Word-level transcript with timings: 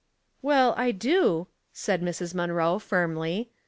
'* 0.25 0.31
Well, 0.41 0.73
I 0.77 0.89
do," 0.89 1.45
said 1.73 2.01
Mrs. 2.01 2.33
Munroe, 2.33 2.79
firmly. 2.79 3.51